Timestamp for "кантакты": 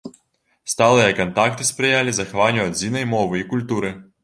1.19-1.67